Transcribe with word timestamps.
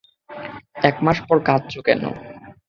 এক 0.81 0.95
মাস 1.05 1.17
পর 1.27 1.37
কাঁদছো 1.47 1.79
কেন? 1.87 2.03